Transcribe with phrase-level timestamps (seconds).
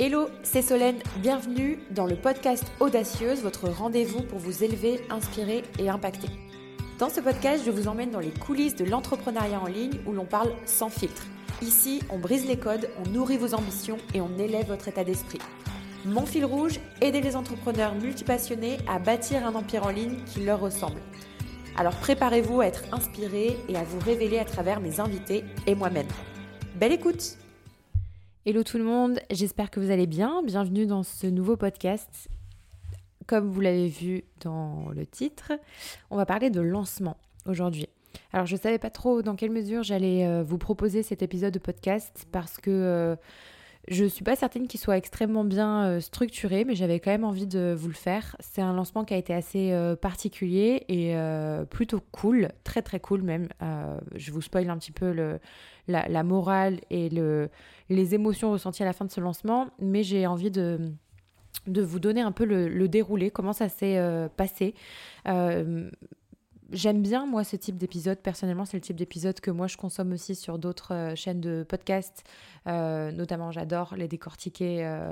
[0.00, 5.90] Hello, c'est Solène, bienvenue dans le podcast Audacieuse, votre rendez-vous pour vous élever, inspirer et
[5.90, 6.28] impacter.
[6.98, 10.24] Dans ce podcast, je vous emmène dans les coulisses de l'entrepreneuriat en ligne où l'on
[10.24, 11.26] parle sans filtre.
[11.60, 15.40] Ici, on brise les codes, on nourrit vos ambitions et on élève votre état d'esprit.
[16.06, 20.60] Mon fil rouge, aider les entrepreneurs multipassionnés à bâtir un empire en ligne qui leur
[20.60, 21.00] ressemble.
[21.76, 26.08] Alors préparez-vous à être inspiré et à vous révéler à travers mes invités et moi-même.
[26.76, 27.36] Belle écoute
[28.44, 30.42] Hello tout le monde, j'espère que vous allez bien.
[30.42, 32.28] Bienvenue dans ce nouveau podcast.
[33.28, 35.52] Comme vous l'avez vu dans le titre,
[36.10, 37.16] on va parler de lancement
[37.46, 37.86] aujourd'hui.
[38.32, 41.54] Alors je ne savais pas trop dans quelle mesure j'allais euh, vous proposer cet épisode
[41.54, 43.16] de podcast parce que euh,
[43.86, 47.24] je ne suis pas certaine qu'il soit extrêmement bien euh, structuré, mais j'avais quand même
[47.24, 48.34] envie de vous le faire.
[48.40, 51.14] C'est un lancement qui a été assez particulier et
[51.70, 53.46] plutôt cool, très très cool même.
[54.16, 55.38] je vous spoil un petit peu
[55.88, 57.50] la, morale et le,
[57.92, 60.92] les émotions ressenties à la fin de ce lancement, mais j'ai envie de,
[61.66, 64.74] de vous donner un peu le, déroulé, comment ça s'est euh, passé.
[65.28, 65.90] Euh,
[66.70, 68.18] j'aime bien, moi, ce type d'épisode.
[68.18, 71.64] Personnellement, c'est le type d'épisode que moi, je consomme aussi sur d'autres euh, chaînes de
[71.68, 72.24] podcast.
[72.66, 75.06] notamment, j'adore les décortiquer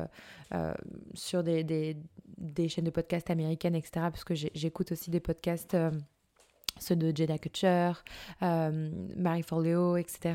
[1.14, 1.96] sur des, des,
[2.38, 4.06] des, chaînes de podcast américaines, etc.
[4.10, 5.76] Parce que j'écoute aussi des podcasts
[6.82, 7.92] ceux de Jada Kutcher,
[8.42, 10.34] euh, Marie Forleo, etc.,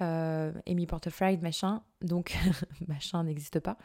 [0.00, 1.82] euh, Amy Porterfield, machin.
[2.02, 2.36] Donc,
[2.88, 3.76] machin n'existe pas.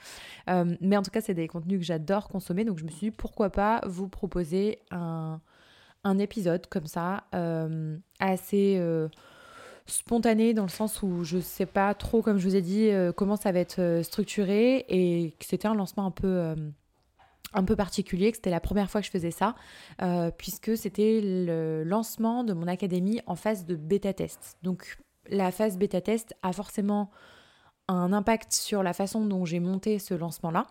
[0.50, 2.66] Euh, mais en tout cas, c'est des contenus que j'adore consommer.
[2.66, 5.40] Donc, je me suis dit, pourquoi pas vous proposer un,
[6.04, 7.24] un épisode comme ça,
[8.20, 8.82] assez
[9.86, 13.36] spontané dans le sens où je sais pas trop, comme je vous ai dit, comment
[13.36, 16.56] ça va être structuré et que c'était un lancement un peu
[17.54, 19.56] un peu particulier, que c'était la première fois que je faisais ça,
[20.02, 24.58] euh, puisque c'était le lancement de mon académie en phase de bêta-test.
[24.64, 27.12] Donc la phase bêta-test a forcément
[27.88, 30.68] un impact sur la façon dont j'ai monté ce lancement-là.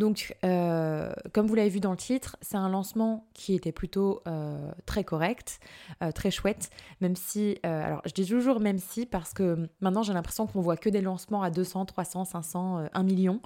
[0.00, 4.22] Donc, euh, comme vous l'avez vu dans le titre, c'est un lancement qui était plutôt
[4.26, 5.60] euh, très correct,
[6.02, 6.70] euh, très chouette,
[7.02, 10.78] même si, alors je dis toujours même si, parce que maintenant j'ai l'impression qu'on voit
[10.78, 13.42] que des lancements à 200, 300, 500, 1 million.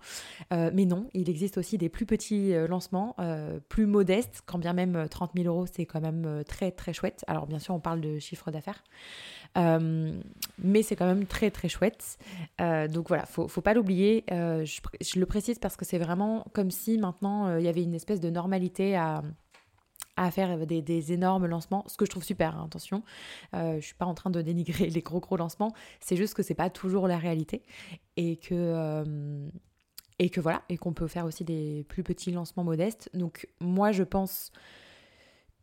[0.53, 3.17] mais non, il existe aussi des plus petits lancements,
[3.69, 7.25] plus modestes, quand bien même 30 000 euros, c'est quand même très très chouette.
[7.27, 8.85] Alors bien sûr, on parle de chiffre d'affaires.
[9.57, 12.19] Mais c'est quand même très très chouette.
[12.59, 14.25] donc voilà, faut, faut pas l'oublier.
[14.29, 17.95] je le précise parce que c'est vraiment comme si maintenant euh, il y avait une
[17.95, 19.23] espèce de normalité à,
[20.17, 23.03] à faire des, énormes lancements, ce que je trouve super, hein, attention.
[23.55, 26.43] Euh, je suis pas en train de dénigrer les gros gros lancements, c'est juste que
[26.43, 27.63] c'est pas toujours la réalité
[28.17, 29.49] et que euh,
[30.21, 33.11] et que voilà et qu'on peut faire aussi des plus petits lancements modestes.
[33.15, 34.53] Donc moi je pense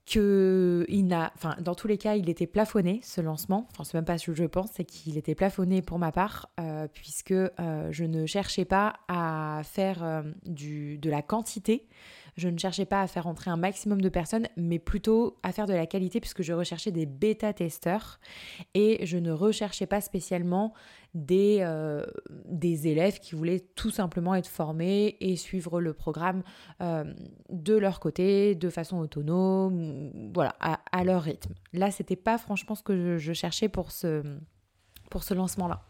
[0.06, 3.68] que il n'a, enfin, dans tous les cas, il était plafonné ce lancement.
[3.72, 6.50] Enfin, c'est même pas ce que je pense, c'est qu'il était plafonné pour ma part,
[6.60, 7.52] euh, puisque euh,
[7.92, 11.88] je ne cherchais pas à faire euh, du, de la quantité.
[12.38, 15.66] Je ne cherchais pas à faire entrer un maximum de personnes, mais plutôt à faire
[15.66, 18.20] de la qualité, puisque je recherchais des bêta-testeurs
[18.74, 20.74] et je ne recherchais pas spécialement
[21.14, 22.06] des, euh,
[22.46, 26.44] des élèves qui voulaient tout simplement être formés et suivre le programme
[26.82, 27.04] euh,
[27.50, 31.54] de leur côté, de façon autonome, voilà, à, leur rythme.
[31.74, 34.24] Là, c'était pas franchement ce que je, cherchais pour ce,
[35.10, 35.84] pour ce lancement-là.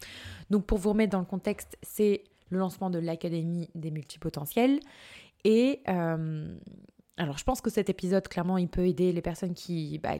[0.49, 4.79] Donc, pour vous remettre dans le contexte, c'est le lancement de l'Académie des multipotentiels.
[5.43, 6.55] Et euh,
[7.17, 10.15] alors, je pense que cet épisode, clairement, il peut aider les personnes qui, bah,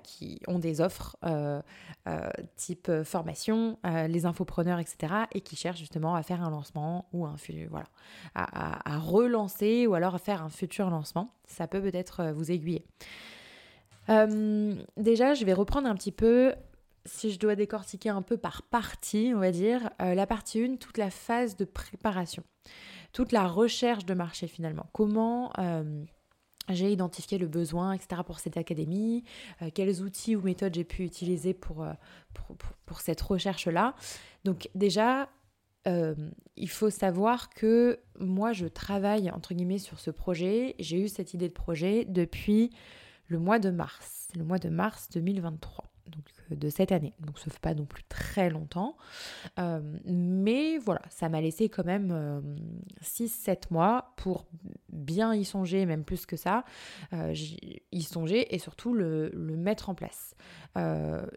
[0.47, 1.61] ont des offres euh,
[2.07, 7.25] euh, type formation, les infopreneurs, etc., et qui cherchent justement à faire un lancement ou
[7.25, 7.35] à,
[8.99, 11.33] relancer ou alors à faire un futur lancement.
[11.47, 12.85] Ça peut peut-être vous aiguiller.
[14.07, 16.53] déjà, je vais reprendre un petit peu
[17.05, 20.99] si je dois décortiquer un peu par partie, on va dire, la partie 1, toute
[20.99, 22.43] la phase de préparation
[23.13, 24.87] toute la recherche de marché finalement.
[24.93, 26.03] Comment euh,
[26.69, 28.21] j'ai identifié le besoin, etc.
[28.25, 29.23] pour cette académie,
[29.61, 31.93] euh, quels outils ou méthodes j'ai pu utiliser pour, euh,
[32.85, 33.95] pour, cette recherche-là.
[34.43, 35.29] Donc déjà,
[36.57, 40.75] il faut savoir que moi, je travaille, entre guillemets, sur ce projet.
[40.77, 42.69] J'ai eu cette idée de projet depuis
[43.25, 47.13] le mois de mars, le mois de mars 2023 donc euh, de cette année.
[47.19, 48.97] Donc ça fait pas non plus très longtemps.
[49.59, 52.43] Euh, mais voilà, ça m'a laissé quand même
[53.01, 54.45] 6-7 euh, mois pour
[54.89, 56.63] bien y songer, même plus que ça,
[57.13, 60.35] y songer et surtout le, le mettre en place.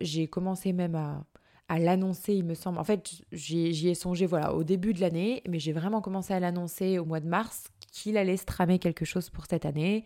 [0.00, 1.24] J'ai commencé même à,
[1.68, 2.78] à l'annoncer, il me semble.
[2.78, 6.40] En fait, j'y ai songé voilà, au début de l'année, mais j'ai vraiment commencé à
[6.40, 10.02] l'annoncer au mois de mars qu'il allait se tramer quelque chose pour cette année,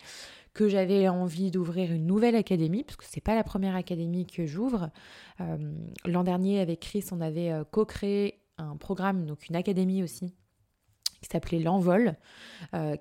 [0.52, 4.44] que j'avais envie d'ouvrir une nouvelle académie, parce que c'est pas la première académie que
[4.44, 4.90] j'ouvre.
[5.40, 5.56] Euh,
[6.04, 10.34] l'an dernier, avec Chris, on avait euh, co-créé un programme, donc une académie aussi,
[11.22, 12.16] qui s'appelait L'Envol,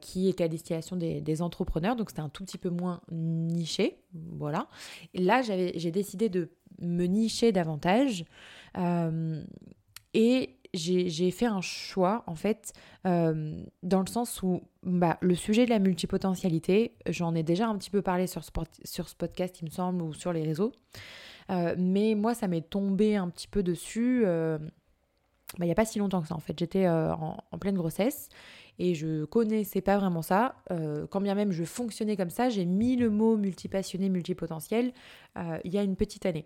[0.02, 4.68] qui était à destination des, entrepreneurs, donc c'était un tout petit peu moins niché, voilà.
[5.14, 8.24] Là, j'ai décidé de me nicher davantage,
[10.14, 12.74] et j'ai fait un choix, en fait,
[13.06, 17.78] euh, dans le sens où bah, le sujet de la multipotentialité, j'en ai déjà un
[17.78, 18.52] petit peu parlé sur ce,
[18.84, 20.72] sur ce podcast, il me semble, ou sur les réseaux.
[21.50, 24.58] Euh, mais moi, ça m'est tombé un petit peu dessus euh,
[25.58, 26.58] bah, il n'y a pas si longtemps que ça, en fait.
[26.58, 28.30] J'étais en, pleine grossesse
[28.80, 30.56] et je connaissais pas vraiment ça.
[31.10, 34.92] quand bien même je fonctionnais comme ça, j'ai mis le mot multipassionné, multipotentiel
[35.64, 36.46] il y a une petite année.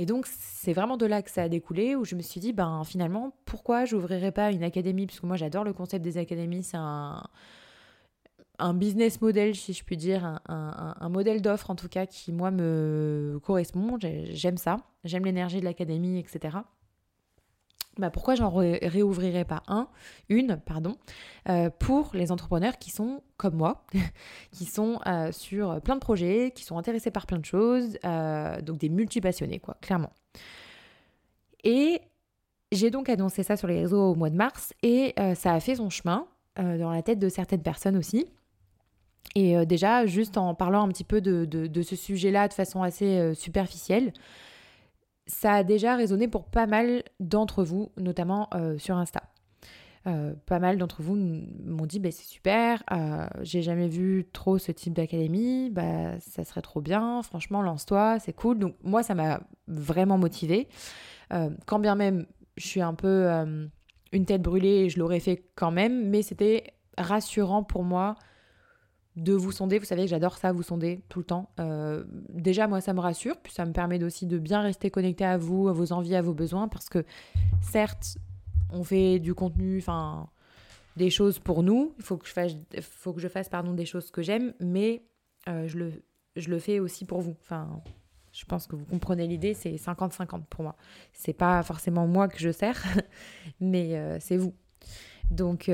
[0.00, 2.54] Et donc, c'est vraiment de là que ça a découlé, où je me suis dit,
[2.54, 5.04] ben finalement, pourquoi j'ouvrirais pas une académie?
[5.04, 7.22] Parce que moi, j'adore le concept des académies, c'est un,
[8.72, 12.50] business model, si je puis dire, un, un modèle d'offre en tout cas qui, moi,
[12.50, 13.98] me correspond.
[14.00, 16.56] J'aime ça, j'aime l'énergie de l'académie, etc.
[17.98, 19.88] Bah, pourquoi j'en réouvrirais pas un,
[20.28, 20.96] une, pardon,
[21.48, 23.84] euh, pour les entrepreneurs qui sont comme moi,
[24.52, 28.60] qui sont euh, sur plein de projets, qui sont intéressés par plein de choses, euh,
[28.62, 30.12] donc des multipassionnés, quoi, clairement.
[31.64, 32.00] Et
[32.70, 35.74] j'ai donc annoncé ça sur les réseaux au mois de mars et ça a fait
[35.74, 36.26] son chemin
[36.56, 38.26] dans la tête de certaines personnes aussi.
[39.34, 43.34] Et déjà, juste en parlant un petit peu de, de ce sujet-là de façon assez
[43.34, 44.14] superficielle,
[45.30, 49.22] ça a déjà résonné pour pas mal d'entre vous, notamment euh, sur Insta.
[50.06, 54.56] Euh, pas mal d'entre vous m'ont dit bah, c'est super, euh, j'ai jamais vu trop
[54.58, 58.58] ce type d'académie, bah, ça serait trop bien, franchement lance-toi, c'est cool.
[58.58, 60.68] Donc moi ça m'a vraiment motivée.
[61.66, 62.26] quand bien même
[62.56, 63.28] je suis un peu
[64.12, 66.64] une tête brûlée, je l'aurais fait quand même, mais c'était
[66.98, 68.16] rassurant pour moi
[69.16, 69.78] de vous sonder.
[69.78, 71.50] Vous savez que j'adore ça, vous sonder tout le temps.
[71.58, 75.24] Euh, déjà, moi, ça me rassure, puis ça me permet aussi de bien rester connecté
[75.24, 77.04] à vous, à vos envies, à vos besoins, parce que
[77.60, 78.18] certes,
[78.72, 80.28] on fait du contenu, enfin,
[80.96, 81.94] des choses pour nous.
[81.98, 85.02] Il faut que je fasse, faut que je fasse pardon, des choses que j'aime, mais
[85.48, 85.92] euh, je, le,
[86.36, 87.36] je le fais aussi pour vous.
[87.42, 87.82] Enfin,
[88.32, 90.76] je pense que vous comprenez l'idée, c'est 50-50 pour moi.
[91.12, 92.80] C'est pas forcément moi que je sers,
[93.60, 94.54] mais euh, c'est vous.
[95.30, 95.68] Donc,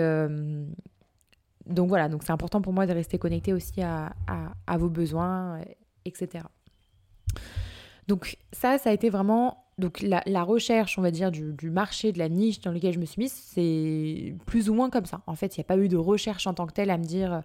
[1.66, 4.12] donc voilà, donc c'est important pour moi de rester connecté aussi à,
[4.78, 5.60] vos besoins,
[6.04, 6.44] etc.
[8.08, 12.18] Donc ça, ça a été vraiment donc la, recherche, on va dire, du, marché, de
[12.18, 15.20] la niche dans lequel je me suis mise, c'est plus ou moins comme ça.
[15.26, 17.04] En fait, il n'y a pas eu de recherche en tant que telle à me
[17.04, 17.42] dire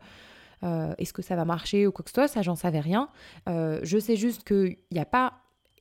[0.64, 3.10] euh, est-ce que ça va marcher ou quoi ça j'en savais rien.
[3.50, 5.34] Euh, je sais juste qu'il n'y a pas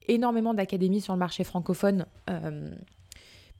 [0.08, 2.06] énormément d'académies sur le marché francophone.
[2.28, 2.70] Euh,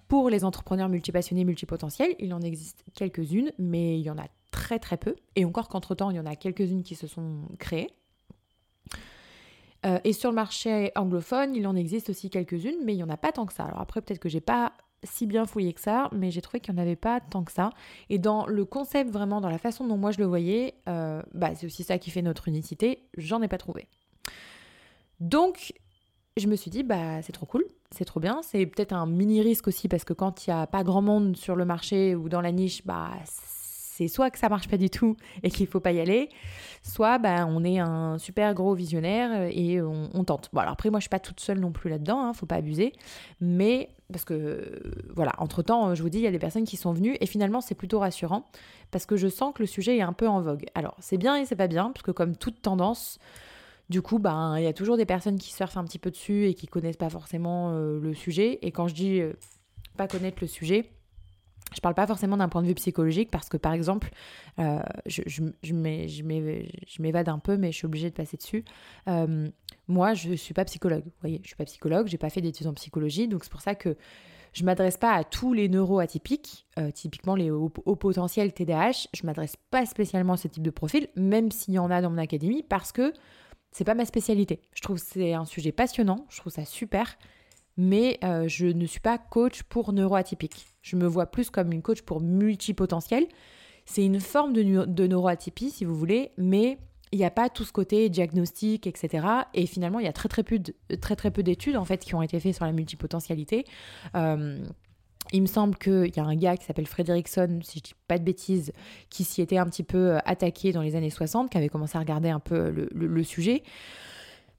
[0.09, 4.79] pour les entrepreneurs multipassionnés, multipotentiels, il en existe quelques-unes, mais il y en a très
[4.79, 5.17] très peu.
[5.37, 7.91] Et encore qu'entre-temps, il y en a quelques-unes qui se sont créées.
[9.87, 13.09] Euh, et sur le marché anglophone, il en existe aussi quelques-unes, mais il n'y en
[13.09, 13.65] a pas tant que ça.
[13.65, 16.75] Alors après, peut-être que j'ai pas si bien fouillé que ça, mais j'ai trouvé qu'il
[16.75, 17.71] n'y en avait pas tant que ça.
[18.11, 21.55] Et dans le concept, vraiment, dans la façon dont moi je le voyais, euh, bah,
[21.55, 23.89] c'est aussi ça qui fait notre unicité, j'en ai pas trouvé.
[25.21, 25.73] Donc,
[26.37, 28.41] je me suis dit, bah, c'est trop cool, c'est trop bien.
[28.43, 31.37] C'est peut-être un mini risque aussi, parce que quand il n'y a pas grand monde
[31.37, 33.13] sur le marché ou dans la niche, bah,
[34.01, 36.31] c'est soit que ça marche pas du tout et qu'il faut pas y aller,
[36.83, 40.49] soit bah, on est un super gros visionnaire et on, tente.
[40.53, 42.57] Bon, alors après, moi, je suis pas toute seule non plus là-dedans, hein, faut pas
[42.57, 42.95] abuser,
[43.41, 44.81] mais parce que
[45.15, 47.27] voilà, entre temps, je vous dis, il y a des personnes qui sont venues et
[47.27, 48.47] finalement, c'est plutôt rassurant
[48.91, 50.65] parce que je sens que le sujet est un peu en vogue.
[50.75, 53.19] Alors, c'est bien et c'est pas bien, parce que comme toute tendance,
[53.91, 56.47] du coup, ben, il y a toujours des personnes qui surfent un petit peu dessus
[56.47, 58.61] et qui connaissent pas forcément euh, le sujet.
[58.63, 59.33] Et quand je dis euh,
[59.97, 60.91] pas connaître le sujet,
[61.75, 64.11] je parle pas forcément d'un point de vue psychologique parce que par exemple,
[64.59, 65.43] euh, je,
[66.99, 68.65] m'évade un peu, mais je suis obligée de passer dessus.
[69.09, 69.49] Euh,
[69.89, 71.05] moi, je suis pas psychologue.
[71.05, 73.61] Vous voyez, je suis pas psychologue, j'ai pas fait d'études en psychologie, donc c'est pour
[73.61, 73.97] ça que
[74.53, 79.09] je m'adresse pas à tous les neuroatypiques, euh, typiquement les hauts, potentiels TDAH.
[79.15, 82.11] Je m'adresse pas spécialement à ce type de profil, même s'il y en a dans
[82.11, 83.13] mon académie, parce que
[83.71, 84.61] c'est pas ma spécialité.
[84.75, 87.17] Je trouve que c'est un sujet passionnant, je trouve ça super,
[87.77, 90.67] mais euh, je ne suis pas coach pour neuroatypique.
[90.83, 93.27] Je me vois plus comme une coach pour multipotentiel.
[93.85, 96.79] C'est une forme de, de neuroatypie, si vous voulez, mais
[97.13, 99.27] il n'y a pas tout ce côté diagnostic, etc.
[99.55, 100.61] Et finalement, il y a très très peu,
[101.01, 103.65] très, très peu d'études en fait qui ont été faites sur la multipotentialité.
[104.15, 104.59] Euh,
[105.33, 108.19] il me semble qu'il y a un gars qui s'appelle Frederickson, si je dis pas
[108.19, 108.73] de bêtises,
[109.11, 111.97] qui s'y était un petit peu euh, attaqué dans les années 60, qui avait commencé
[111.97, 113.63] à regarder un peu le, sujet.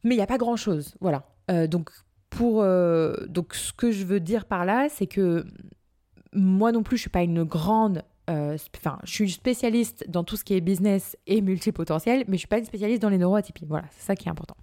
[0.04, 0.96] Mais il n'y a pas grand-chose.
[1.00, 1.26] Voilà.
[1.68, 1.90] donc
[2.30, 5.46] pour euh, donc ce que je veux dire par là, c'est que
[6.34, 10.38] moi non plus, je suis pas une grande euh, enfin, je suis spécialiste dans tout
[10.38, 13.66] ce qui est business et multipotentiel, mais je suis pas une spécialiste dans les neuroatypies.
[13.68, 14.56] Voilà, c'est ça qui est important.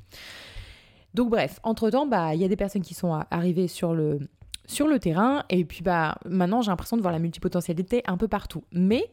[1.14, 4.20] Donc bref, entre-temps, bah il y a des personnes qui sont arrivées sur le
[4.66, 8.28] sur le terrain et puis bah maintenant, j'ai l'impression de voir la multipotentialité un peu
[8.28, 8.64] partout.
[8.72, 9.10] Mais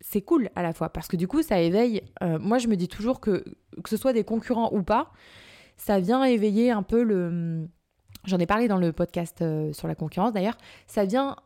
[0.00, 2.02] c'est cool à la fois parce que du coup ça éveille.
[2.22, 3.44] Euh, moi je me dis toujours que
[3.82, 5.12] que ce soit des concurrents ou pas,
[5.76, 7.68] ça vient éveiller un peu le.
[8.24, 10.56] J'en ai parlé dans le podcast euh, sur la concurrence d'ailleurs.
[10.86, 11.36] Ça vient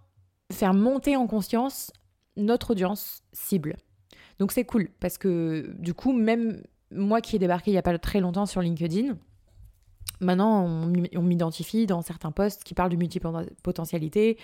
[0.53, 1.93] faire monter en conscience
[2.37, 3.77] notre audience cible.
[4.39, 7.83] Donc c'est cool parce que du coup même moi qui ai débarqué il n'y a
[7.83, 9.17] pas très longtemps sur LinkedIn,
[10.21, 14.39] maintenant on, m'identifie dans certains posts qui parlent de multipotentialité.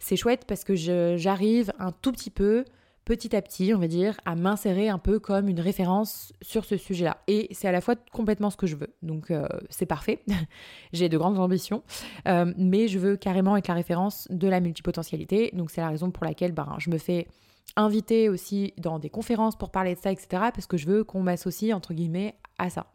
[0.00, 0.74] C'est chouette parce que
[1.16, 2.64] j'arrive un tout petit peu
[3.08, 6.76] petit à petit, on va dire, à m'insérer un peu comme une référence sur ce
[6.76, 7.16] sujet-là.
[7.26, 8.94] Et c'est à la fois complètement ce que je veux.
[9.00, 10.22] Donc euh, c'est parfait.
[10.92, 11.82] J'ai de grandes ambitions.
[12.26, 15.50] Euh, mais je veux carrément être la référence de la multipotentialité.
[15.54, 17.28] Donc c'est la raison pour laquelle ben, je me fais
[17.76, 20.28] inviter aussi dans des conférences pour parler de ça, etc.
[20.52, 22.92] Parce que je veux qu'on m'associe, entre guillemets, à ça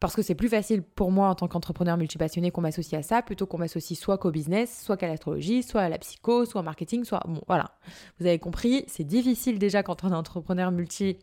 [0.00, 3.22] parce que c'est plus facile pour moi en tant qu'entrepreneur multipassionné qu'on m'associe à ça
[3.22, 6.64] plutôt qu'on m'associe soit qu'au business, soit qu'à l'astrologie, soit à la psycho, soit au
[6.64, 7.22] marketing, soit...
[7.26, 7.72] Bon, voilà.
[8.20, 11.18] Vous avez compris, c'est difficile déjà quand on est entrepreneur multi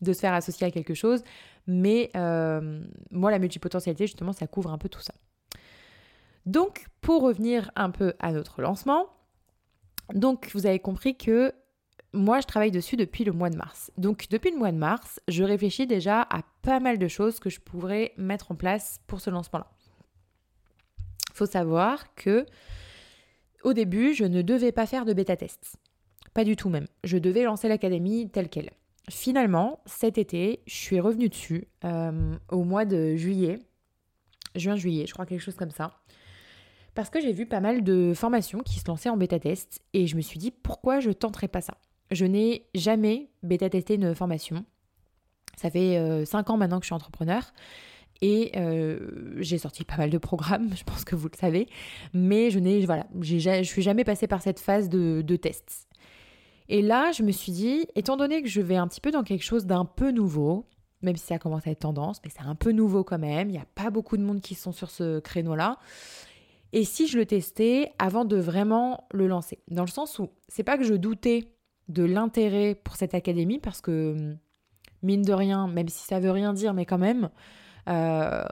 [0.00, 1.22] de se faire associer à quelque chose,
[1.66, 5.14] mais euh, moi, la multipotentialité, justement, ça couvre un peu tout ça.
[6.46, 9.06] Donc, pour revenir un peu à notre lancement,
[10.12, 11.52] donc vous avez compris que
[12.14, 13.90] moi, je travaille dessus depuis le mois de mars.
[13.98, 17.50] Donc, depuis le mois de mars, je réfléchis déjà à pas mal de choses que
[17.50, 19.70] je pourrais mettre en place pour ce lancement-là.
[21.34, 22.46] Faut savoir que
[23.64, 25.76] au début, je ne devais pas faire de bêta test.
[26.34, 26.86] Pas du tout même.
[27.02, 28.70] Je devais lancer l'académie telle qu'elle.
[29.10, 33.58] Finalement, cet été, je suis revenue dessus euh, au mois de juillet,
[34.54, 35.92] juin-juillet, je crois quelque chose comme ça.
[36.94, 40.06] Parce que j'ai vu pas mal de formations qui se lançaient en bêta test et
[40.06, 41.76] je me suis dit pourquoi je tenterais pas ça?
[42.10, 44.64] Je n'ai jamais bêta-testé une formation.
[45.56, 47.42] Ça fait 5 euh, ans maintenant que je suis entrepreneur.
[48.22, 51.68] Et euh, j'ai sorti pas mal de programmes, je pense que vous le savez.
[52.12, 55.88] Mais je n'ai, voilà, je suis jamais passée par cette phase de, de tests.
[56.68, 59.22] Et là, je me suis dit, étant donné que je vais un petit peu dans
[59.22, 60.64] quelque chose d'un peu nouveau,
[61.02, 63.52] même si ça commence à être tendance, mais c'est un peu nouveau quand même, il
[63.52, 65.78] n'y a pas beaucoup de monde qui sont sur ce créneau-là.
[66.72, 69.58] Et si je le testais avant de vraiment le lancer?
[69.70, 71.44] Dans le sens où, c'est pas que je doutais
[71.88, 74.36] de l'intérêt pour cette académie parce que,
[75.02, 77.30] mine de rien, même si ça veut rien dire, mais quand même,
[77.88, 78.44] euh,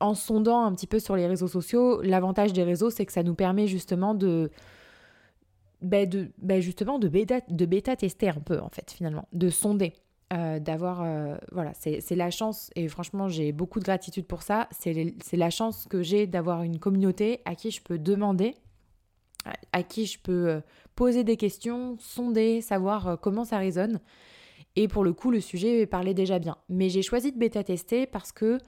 [0.00, 3.22] en sondant un petit peu sur les réseaux sociaux, l'avantage des réseaux, c'est que ça
[3.22, 4.50] nous permet justement de,
[5.82, 9.48] ben de ben justement de bêta, de bêta tester un peu en fait finalement, de
[9.48, 9.94] sonder.
[10.30, 14.68] Euh, d'avoir euh, voilà c'est la chance et franchement j'ai beaucoup de gratitude pour ça
[14.78, 18.54] c'est la chance que j'ai d'avoir une communauté à qui je peux demander
[19.72, 20.60] à qui je peux euh,
[20.94, 24.00] poser des questions, sonder, savoir euh, comment ça résonne.
[24.76, 26.56] Et pour le coup, le sujet parlait déjà bien.
[26.68, 28.58] Mais j'ai choisi de bêta-tester parce que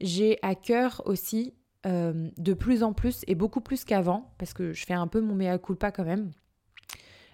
[0.00, 1.54] j'ai à cœur aussi,
[1.86, 5.20] euh, de plus en plus, et beaucoup plus qu'avant, parce que je fais un peu
[5.20, 6.30] mon mea culpa quand même,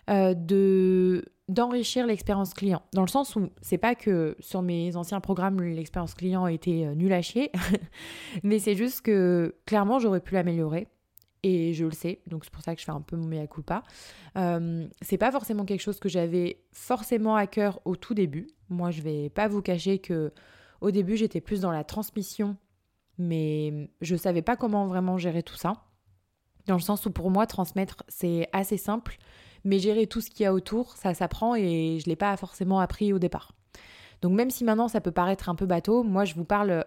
[0.09, 2.83] de d'enrichir l'expérience client.
[2.93, 7.13] Dans le sens où c'est pas que sur mes anciens programmes, l'expérience client était nulle
[7.13, 7.53] à chier,
[8.43, 10.89] mais c'est juste que clairement, j'aurais pu l'améliorer
[11.43, 13.47] et je le sais, donc c'est pour ça que je fais un peu mon mea
[13.47, 13.83] culpa.
[14.37, 18.49] Euh, c'est pas forcément quelque chose que j'avais forcément à cœur au tout début.
[18.69, 20.33] Moi, je vais pas vous cacher que
[20.81, 22.57] au début, j'étais plus dans la transmission,
[23.19, 25.85] mais je savais pas comment vraiment gérer tout ça.
[26.67, 29.17] Dans le sens où pour moi, transmettre, c'est assez simple,
[29.65, 32.81] mais gérer tout ce qu'il y a autour, ça s'apprend et je l'ai pas forcément
[32.81, 33.53] appris au départ.
[34.23, 36.85] Donc même si maintenant ça peut paraître un peu bateau, moi je vous parle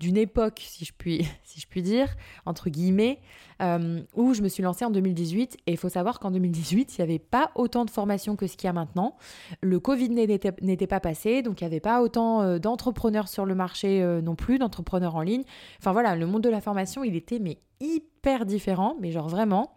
[0.00, 2.08] d'une époque, si je puis, si je puis dire,
[2.46, 3.20] entre guillemets,
[3.62, 5.58] euh, où je me suis lancée en 2018.
[5.66, 8.56] Et il faut savoir qu'en 2018, il n'y avait pas autant de formations que ce
[8.56, 9.16] qu'il y a maintenant.
[9.62, 13.54] Le Covid n'était pas passé, donc il n'y avait pas autant euh, d'entrepreneurs sur le
[13.54, 15.44] marché euh, non plus, d'entrepreneurs en ligne.
[15.78, 19.76] Enfin voilà, le monde de la formation, il était mais hyper différent, mais genre vraiment.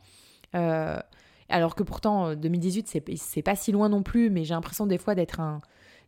[1.49, 5.13] alors que pourtant, 2018, c'est pas si loin non plus, mais j'ai l'impression des fois
[5.15, 5.61] d'être un,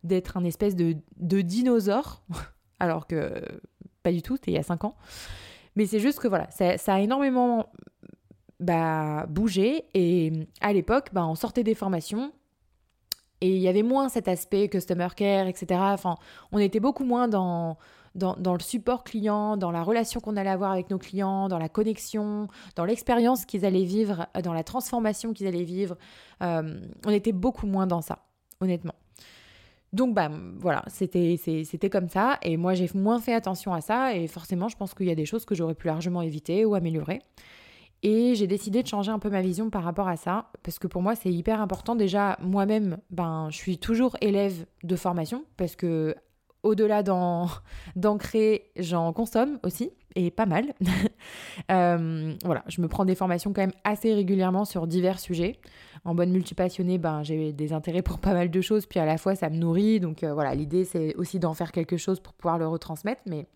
[0.03, 2.23] d'être un espèce de, de dinosaure,
[2.79, 3.41] alors que
[4.03, 4.95] pas du tout, c'était il y a 5 ans.
[5.75, 7.71] Mais c'est juste que voilà, ça, a énormément
[8.59, 9.85] bah, bougé.
[9.93, 12.33] Et à l'époque, bah, on sortait des formations.
[13.41, 15.79] Et il y avait moins cet aspect customer care, etc.
[15.79, 16.15] Enfin,
[16.51, 17.77] on était beaucoup moins dans,
[18.15, 21.57] dans, dans le support client, dans la relation qu'on allait avoir avec nos clients, dans
[21.57, 25.97] la connexion, dans l'expérience qu'ils allaient vivre, dans la transformation qu'ils allaient vivre.
[26.43, 28.25] Euh, on était beaucoup moins dans ça,
[28.59, 28.95] honnêtement.
[29.91, 34.27] Donc bah voilà, c'était comme ça et moi j'ai moins fait attention à ça et
[34.27, 37.21] forcément je pense qu'il y a des choses que j'aurais pu largement éviter ou améliorer.
[38.01, 40.87] Et j'ai décidé de changer un peu ma vision par rapport à ça parce que
[40.87, 45.75] pour moi c'est hyper important déjà moi-même ben je suis toujours élève de formation parce
[45.75, 46.15] que
[46.63, 47.47] au-delà d'en
[48.19, 50.73] créer, j'en consomme aussi, et pas mal.
[51.71, 55.59] Euh, voilà, je me prends des formations quand même assez régulièrement sur divers sujets.
[56.05, 59.17] En bonne multipassionnée, ben, j'ai des intérêts pour pas mal de choses, puis à la
[59.17, 59.99] fois ça me nourrit.
[59.99, 63.47] Donc euh, voilà, l'idée c'est aussi d'en faire quelque chose pour pouvoir le retransmettre, mais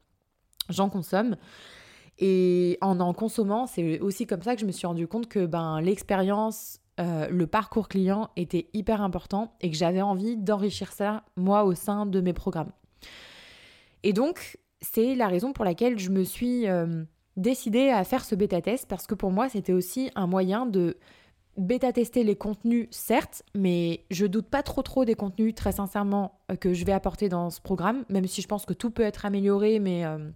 [0.69, 1.35] j'en consomme.
[2.19, 5.45] Et en en consommant, c'est aussi comme ça que je me suis rendu compte que
[5.45, 11.23] ben, l'expérience, euh, le parcours client était hyper important et que j'avais envie d'enrichir ça,
[11.35, 12.71] moi, au sein de mes programmes.
[14.03, 17.03] Et donc, c'est la raison pour laquelle je me suis euh,
[17.35, 20.97] décidée à faire ce bêta-test, parce que pour moi, c'était aussi un moyen de
[21.57, 26.55] bêta-tester les contenus, certes, mais je doute pas trop trop des contenus, très sincèrement, euh,
[26.55, 29.25] que je vais apporter dans ce programme, même si je pense que tout peut être
[29.25, 30.29] amélioré, mais, euh,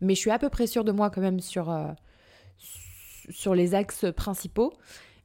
[0.00, 1.74] mais je suis à peu près sûre de moi quand même sur,
[3.30, 4.72] sur les axes principaux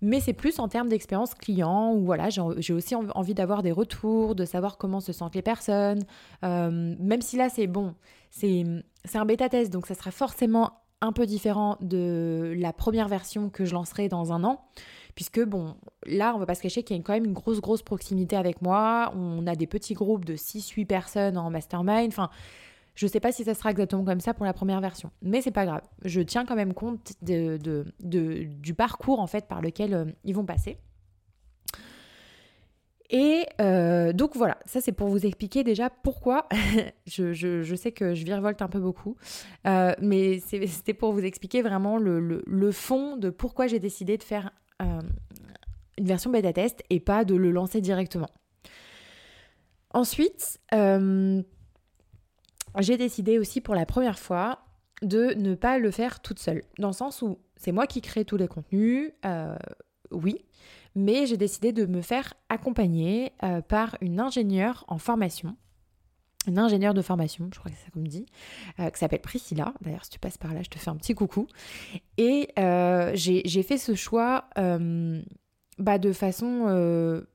[0.02, 4.36] mais c'est plus en termes d'expérience client où voilà, j'ai aussi envie d'avoir des retours,
[4.36, 6.04] de savoir comment se sentent les personnes.
[6.44, 7.96] Euh, même si là, c'est bon,
[8.32, 8.66] c'est
[9.14, 10.72] un bêta test, donc ça sera forcément
[11.02, 14.62] un peu différent de la première version que je lancerai dans un an.
[15.16, 15.76] Puisque, bon,
[16.06, 18.36] là, on va pas se cacher qu'il y a quand même une grosse, grosse proximité
[18.36, 19.12] avec moi.
[19.16, 22.08] On a des petits groupes de 6-8 personnes en mastermind.
[22.08, 22.30] Enfin,
[23.00, 25.52] je sais pas si ça sera exactement comme ça pour la première version, mais c'est
[25.52, 25.82] pas grave.
[26.04, 27.58] Je tiens quand même compte de,
[28.02, 30.78] du parcours en fait par lequel euh, ils vont passer.
[33.12, 36.48] Et euh, donc voilà, ça c'est pour vous expliquer déjà pourquoi.
[37.08, 39.16] je, sais que je virevolte un peu beaucoup,
[39.66, 44.52] euh, mais c'était pour vous expliquer vraiment le, fond de pourquoi j'ai décidé de faire
[44.80, 48.30] une version bêta test et pas de le lancer directement.
[49.92, 51.44] Ensuite, j'ai
[52.98, 54.60] décidé aussi pour la première fois
[55.02, 56.64] de ne pas le faire toute seule.
[56.78, 59.56] Dans le sens où c'est moi qui crée tous les contenus, euh,
[60.12, 60.46] oui,
[60.96, 65.56] mais j'ai décidé de me faire accompagner euh, par une ingénieure en formation.
[66.48, 68.26] Une ingénieure de formation, je crois que c'est ça qu'on me dit,
[68.80, 69.74] euh, qui s'appelle Priscilla.
[69.82, 71.48] D'ailleurs, si tu passes par là, je te fais un petit coucou.
[72.18, 72.50] Et
[73.14, 77.26] j'ai fait ce choix bah, de façon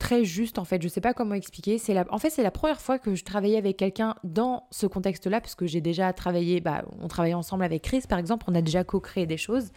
[0.00, 0.82] très juste en fait.
[0.82, 1.78] Je sais pas comment expliquer.
[1.88, 2.04] La...
[2.10, 5.66] En fait, c'est la première fois que je travaillais avec quelqu'un dans ce contexte-là, puisque
[5.66, 9.26] j'ai déjà travaillé, bah, on travaillait ensemble avec Chris par exemple, on a déjà co-créé
[9.26, 9.70] des choses.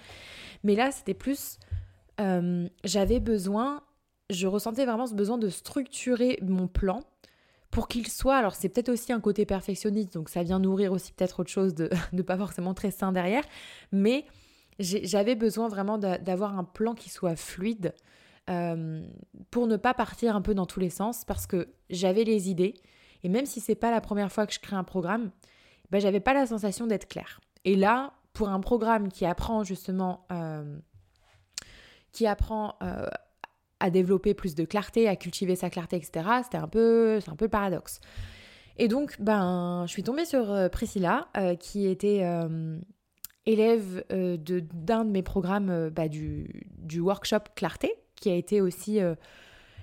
[0.64, 1.60] Mais là, c'était plus.
[2.20, 3.82] Euh, j'avais besoin,
[4.30, 7.02] je ressentais vraiment ce besoin de structurer mon plan
[7.72, 8.36] pour qu'il soit.
[8.38, 11.74] Alors, c'est peut-être aussi un côté perfectionniste, donc ça vient nourrir aussi peut-être autre chose
[11.74, 13.44] de, de pas forcément très sain derrière.
[13.92, 14.26] Mais
[14.80, 17.94] j'avais besoin vraiment d'avoir un plan qui soit fluide.
[18.50, 19.02] Euh,
[19.52, 22.74] pour ne pas partir un peu dans tous les sens parce que j'avais les idées
[23.24, 25.32] et même si c'est pas la première fois que je crée un programme,
[25.92, 27.40] ben j'avais pas la sensation d'être claire.
[27.64, 30.78] Et là, pour un programme qui apprend justement, euh,
[32.14, 33.08] qui apprend euh,
[33.80, 36.26] à développer plus de clarté, à cultiver sa clarté, etc.
[36.44, 38.00] C'était un peu, c'est un peu le paradoxe.
[38.78, 41.28] Et donc, ben, je suis tombée sur Priscilla,
[41.60, 42.24] qui était
[43.46, 49.16] élève d'un de mes programmes bah, du, du workshop Clarté, qui a été aussi euh,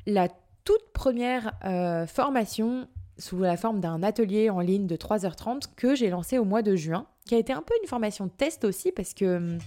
[0.07, 0.29] la
[0.65, 2.89] toute première euh, formation
[3.19, 6.75] sous la forme d'un atelier en ligne de 3h30 que j'ai lancé au mois de
[6.75, 9.59] juin, qui a été un peu une formation test aussi, parce que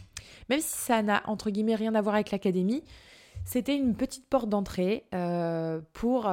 [0.49, 2.83] même si ça n'a entre guillemets rien à voir avec l'académie,
[3.45, 6.31] c'était une petite porte d'entrée euh, pour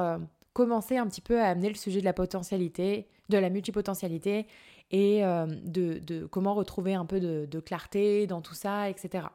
[0.53, 4.47] commencer un petit peu à amener le sujet de la potentialité, de la multipotentialité
[4.91, 9.27] et de, comment retrouver un peu de clarté dans tout ça, etc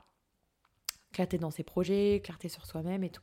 [1.17, 3.23] clarté dans ses projets, clarté sur soi-même et tout.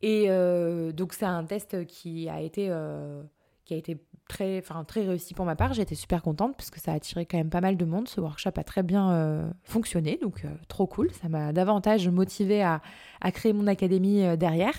[0.00, 3.22] Et euh, donc c'est un test qui a été, euh,
[3.68, 5.74] qui a été très, enfin, très réussi pour ma part.
[5.74, 8.08] J'étais super contente parce que ça a attiré quand même pas mal de monde.
[8.08, 11.10] Ce workshop a très bien euh, fonctionné, donc trop cool.
[11.12, 12.80] Ça m'a davantage motivé à,
[13.20, 14.74] à, créer mon académie derrière.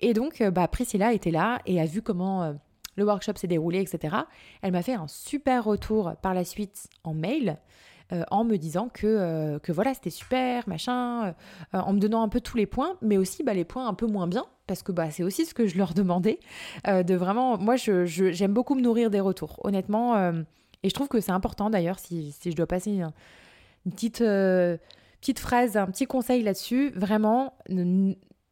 [0.00, 2.54] Et donc bah, Priscilla était là et a vu comment
[2.96, 4.16] le workshop s'est déroulé, etc.
[4.60, 7.58] Elle m'a fait un super retour par la suite en mail
[8.12, 11.32] euh, en me disant que, euh, que voilà, c'était super, machin, euh,
[11.72, 14.06] en me donnant un peu tous les points, mais aussi bah, les points un peu
[14.06, 16.38] moins bien, parce que bah, c'est aussi ce que je leur demandais,
[16.86, 20.30] de vraiment, moi j'aime je, beaucoup me nourrir des retours, honnêtement,
[20.82, 23.10] et je trouve que c'est important d'ailleurs, si, si, je dois passer une,
[23.90, 27.54] petite, petite phrase, un petit conseil là-dessus, vraiment,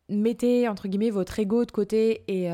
[0.09, 2.51] mettez entre guillemets votre ego de côté et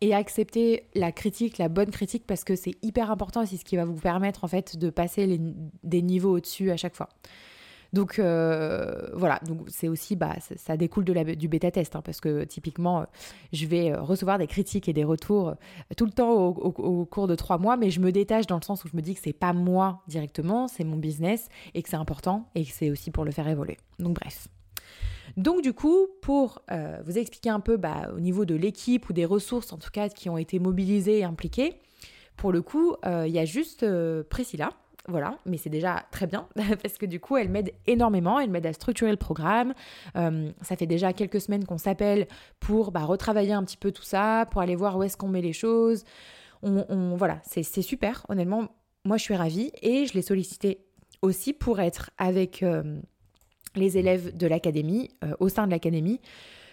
[0.00, 3.64] et accepter la critique, la bonne critique, parce que c'est hyper important et c'est ce
[3.64, 5.40] qui va vous permettre en fait de passer
[5.82, 7.08] des niveaux au-dessus à chaque fois.
[7.92, 12.44] Donc euh, voilà, donc c'est aussi, bah, ça, découle du bêta test, hein, parce que
[12.44, 13.06] typiquement,
[13.52, 15.54] je vais euh, recevoir des critiques et des retours euh,
[15.96, 18.62] tout le temps au, au, cours de trois mois, mais je me détache dans le
[18.62, 21.88] sens où je me dis que c'est pas moi directement, c'est mon business et que
[21.88, 23.78] c'est important et que c'est aussi pour le faire évoluer.
[23.98, 24.48] Donc bref.
[25.38, 29.12] Donc du coup, pour euh, vous expliquer un peu bah, au niveau de l'équipe ou
[29.12, 31.78] des ressources en tout cas qui ont été mobilisées et impliquées,
[32.36, 34.70] pour le coup, euh, il y a juste euh, Priscilla
[35.06, 36.48] voilà, mais c'est déjà très bien
[36.82, 39.72] parce que du coup, elle m'aide énormément, elle m'aide à structurer le programme.
[40.14, 42.26] Ça fait déjà quelques semaines qu'on s'appelle
[42.60, 45.40] pour bah, retravailler un petit peu tout ça, pour aller voir où est-ce qu'on met
[45.40, 46.04] les choses.
[46.60, 48.26] On, voilà, c'est super.
[48.28, 48.68] Honnêtement,
[49.06, 50.84] moi, je suis ravie et je l'ai sollicité
[51.22, 52.62] aussi pour être avec
[53.78, 56.20] les élèves de l'académie, euh, au sein de l'académie,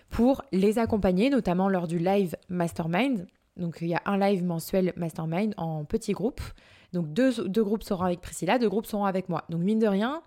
[0.09, 3.27] pour les accompagner, notamment lors du live mastermind.
[3.57, 6.41] Donc il y a un live mensuel mastermind en petits groupes.
[6.93, 9.43] Donc deux, groupes seront avec Priscilla, deux groupes seront avec moi.
[9.49, 10.21] Donc mine de rien,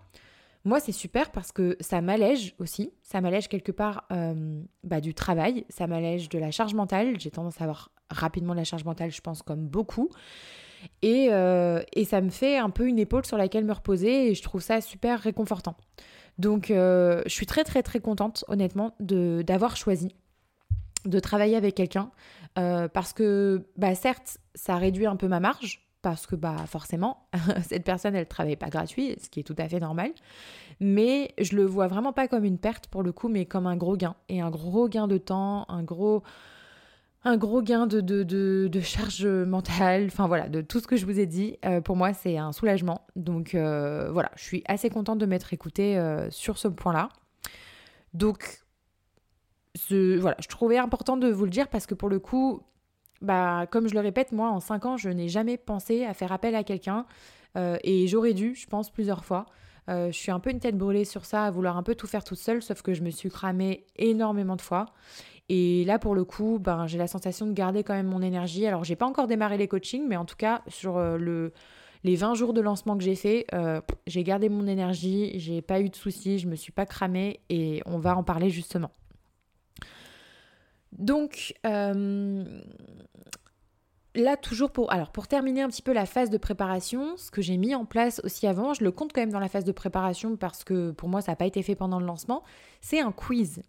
[0.65, 5.13] moi c'est super parce que ça m'allège aussi, ça m'allège quelque part euh, bah, du
[5.13, 7.19] travail, ça m'allège de la charge mentale.
[7.19, 10.09] J'ai tendance à avoir rapidement de la charge mentale, je pense, comme beaucoup.
[11.01, 14.35] Et, euh, et, ça me fait un peu une épaule sur laquelle me reposer et
[14.35, 15.75] je trouve ça super réconfortant.
[16.39, 20.15] Donc euh, je suis très très très contente honnêtement d'avoir choisi
[21.05, 22.11] de travailler avec quelqu'un
[22.57, 27.27] euh, parce que bah, certes ça réduit un peu ma marge parce que bah forcément
[27.67, 30.11] cette personne elle travaille pas gratuit ce qui est tout à fait normal
[30.79, 33.75] mais je le vois vraiment pas comme une perte pour le coup mais comme un
[33.75, 34.15] gros gain.
[34.29, 36.23] Et un gros gain de temps un gros
[37.23, 41.25] un gros gain de, charge mentale, enfin voilà, de tout ce que je vous ai
[41.25, 41.57] dit.
[41.65, 43.05] Euh, pour moi, c'est un soulagement.
[43.15, 47.09] Donc euh, voilà, je suis assez contente de m'être écoutée euh, sur ce point-là.
[48.13, 48.61] Donc
[49.89, 52.63] voilà, je trouvais important de vous le dire parce que pour le coup,
[53.21, 56.31] bah, comme je le répète, moi, en 5 ans, je n'ai jamais pensé à faire
[56.31, 57.05] appel à quelqu'un.
[57.55, 59.45] et j'aurais dû, je pense, plusieurs fois.
[59.87, 62.23] je suis un peu une tête brûlée sur ça, à vouloir un peu tout faire
[62.23, 64.87] toute seule, sauf que je me suis cramée énormément de fois.
[65.49, 68.67] Et là, pour le coup, ben, j'ai la sensation de garder quand même mon énergie.
[68.67, 71.53] Alors, j'ai pas encore démarré les coachings, mais en tout cas, sur euh, le,
[72.03, 75.81] les 20 jours de lancement que j'ai fait, euh, j'ai gardé mon énergie, j'ai pas
[75.81, 78.91] eu de soucis, je me suis pas cramée et on va en parler justement.
[80.91, 82.61] Donc, euh,
[84.19, 87.41] là, toujours pour, alors, pour terminer un petit peu la phase de préparation, ce que
[87.41, 89.71] j'ai mis en place aussi avant, je le compte quand même dans la phase de
[89.71, 92.43] préparation parce que pour moi, ça n'a pas été fait pendant le lancement,
[92.81, 93.61] c'est un quiz.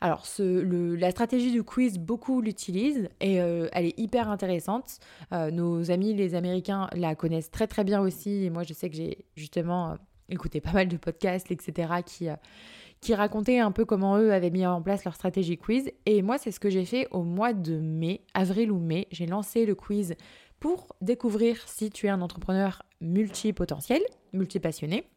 [0.00, 4.98] Alors, la stratégie du quiz, beaucoup l'utilisent et euh, elle est hyper intéressante.
[5.32, 8.44] Euh, nos amis, les Américains, la connaissent très très bien aussi.
[8.44, 9.94] Et moi, je sais que j'ai justement euh,
[10.28, 12.28] écouté pas mal de podcasts, etc., qui,
[13.00, 15.90] qui racontaient un peu comment eux avaient mis en place leur stratégie quiz.
[16.06, 19.06] Et moi, c'est ce que j'ai fait au mois de mai, avril ou mai.
[19.10, 20.14] J'ai lancé le quiz
[20.60, 24.00] pour découvrir si tu es un entrepreneur multipotentiel,
[24.32, 25.08] multipassionné.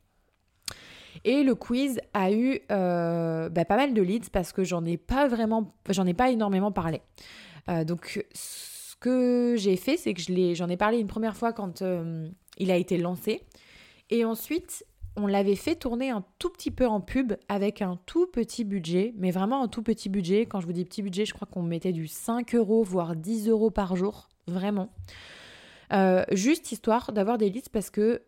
[1.24, 4.98] Et le quiz a eu euh, bah, pas mal de leads parce que j'en ai
[4.98, 7.02] pas vraiment, j'en ai pas énormément parlé.
[7.70, 10.22] Euh, donc ce que j'ai fait, c'est que
[10.54, 13.42] j'en ai, parlé une première fois quand euh, il a été lancé.
[14.10, 14.86] Et ensuite,
[15.20, 19.14] on l'avait fait tourner un tout petit peu en pub avec un tout petit budget,
[19.18, 20.46] mais vraiment un tout petit budget.
[20.46, 23.50] Quand je vous dis petit budget, je crois qu'on mettait du 5 euros, voire 10
[23.50, 24.90] euros par jour, vraiment.
[26.32, 28.22] juste histoire d'avoir des leads parce que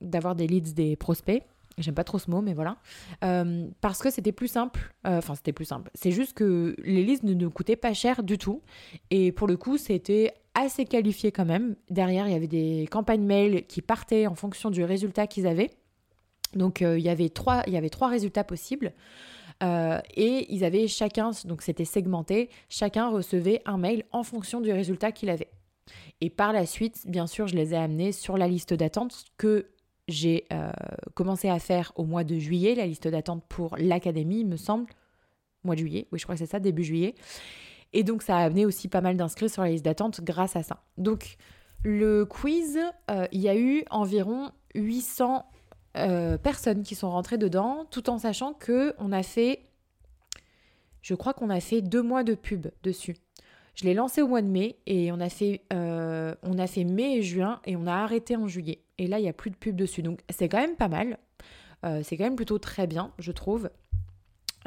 [0.00, 1.42] d'avoir des leads des prospects
[1.78, 2.76] J'aime pas trop ce mot, mais voilà.
[3.24, 4.92] Euh, parce que c'était plus simple.
[5.06, 5.90] Euh, enfin, c'était plus simple.
[5.94, 8.62] C'est juste que les listes ne nous coûtaient pas cher du tout.
[9.10, 11.76] Et pour le coup, c'était assez qualifié quand même.
[11.88, 15.70] Derrière, il y avait des campagnes mail qui partaient en fonction du résultat qu'ils avaient.
[16.54, 18.92] Donc, euh, il, y avait trois, il résultats possibles.
[19.62, 25.12] et ils avaient chacun, donc c'était segmenté, chacun recevait un mail en fonction du résultat
[25.12, 25.50] qu'il avait.
[26.20, 29.70] Et par la suite, bien sûr, je les ai amenés sur la liste d'attente que
[30.08, 30.72] j'ai euh,
[31.14, 34.86] commencé à faire au mois de juillet la liste d'attente pour l'académie, me semble.
[35.64, 37.14] Mois de juillet, oui, je crois que c'est ça, début juillet.
[37.92, 40.62] Et donc, ça a amené aussi pas mal d'inscrits sur la liste d'attente grâce à
[40.62, 40.82] ça.
[40.96, 41.36] Donc,
[41.84, 42.78] le quiz,
[43.10, 45.44] euh, il y a eu environ 800
[45.96, 49.62] euh, personnes qui sont rentrées dedans, tout en sachant que on a fait,
[51.02, 53.16] je crois qu'on a fait deux mois de pub dessus.
[53.74, 56.84] Je l'ai lancé au mois de mai et on a fait, euh, on a fait
[56.84, 58.80] mai et juin et on a arrêté en juillet.
[58.98, 60.02] Et là, il n'y a plus de pub dessus.
[60.02, 61.18] Donc c'est quand même pas mal.
[61.84, 63.70] Euh, c'est quand même plutôt très bien, je trouve.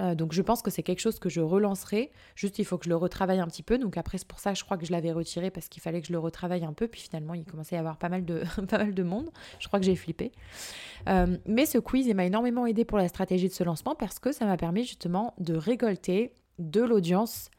[0.02, 2.12] Euh, donc je pense que c'est quelque chose que je relancerai.
[2.36, 3.78] Juste, il faut que je le retravaille un petit peu.
[3.78, 6.02] Donc après, c'est pour ça que je crois que je l'avais retiré parce qu'il fallait
[6.02, 6.88] que je le retravaille un peu.
[6.88, 9.30] Puis finalement, il commençait à y avoir pas mal de, pas mal de monde.
[9.60, 10.32] Je crois que j'ai flippé.
[11.46, 14.32] mais ce quiz, il m'a énormément aidé pour la stratégie de ce lancement parce que
[14.32, 17.50] ça m'a permis justement de récolter de l'audience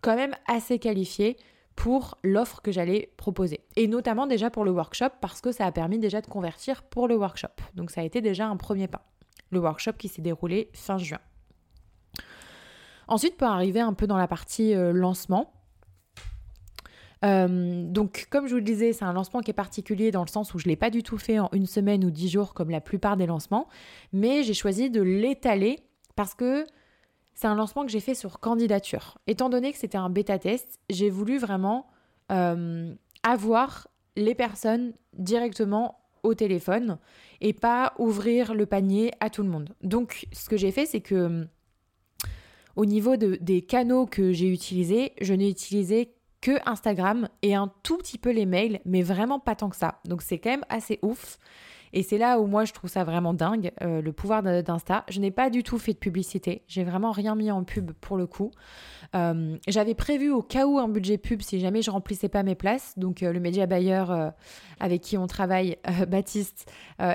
[0.00, 1.36] quand même assez qualifié
[1.76, 3.60] pour l'offre que j'allais proposer.
[3.76, 7.08] Et notamment déjà pour le workshop parce que ça a permis déjà de convertir pour
[7.08, 7.48] le workshop.
[7.74, 9.06] Donc ça a été déjà un premier pas.
[9.50, 11.18] Le workshop qui s'est déroulé fin juin.
[13.08, 15.52] Ensuite, pour arriver un peu dans la partie euh, lancement,
[17.24, 20.28] euh, donc, comme je vous le disais, c'est un lancement qui est particulier dans le
[20.28, 22.52] sens où je ne l'ai pas du tout fait en une semaine ou dix jours
[22.52, 23.68] comme la plupart des lancements,
[24.12, 25.78] mais j'ai choisi de l'étaler
[26.16, 26.66] parce que
[27.34, 29.18] c'est un lancement que j'ai fait sur candidature.
[29.26, 31.86] Étant donné que c'était un bêta test, j'ai voulu vraiment
[32.30, 36.98] euh, avoir les personnes directement au téléphone
[37.40, 39.74] et pas ouvrir le panier à tout le monde.
[39.82, 41.46] Donc ce que j'ai fait, c'est que
[42.76, 47.72] au niveau de, des canaux que j'ai utilisés, je n'ai utilisé que Instagram et un
[47.82, 50.00] tout petit peu les mails, mais vraiment pas tant que ça.
[50.04, 51.38] Donc c'est quand même assez ouf.
[51.94, 55.04] Et c'est là où moi je trouve ça vraiment dingue, euh, le pouvoir d'Insta.
[55.08, 58.16] Je n'ai pas du tout fait de publicité, j'ai vraiment rien mis en pub pour
[58.16, 58.50] le coup.
[59.14, 62.56] Euh, j'avais prévu au cas où un budget pub si jamais je remplissais pas mes
[62.56, 62.94] places.
[62.98, 64.32] Donc euh, le média bailleur
[64.80, 65.78] avec qui on travaille,
[66.08, 66.68] Baptiste,